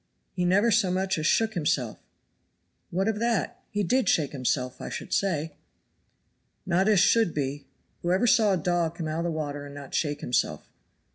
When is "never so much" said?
0.45-1.19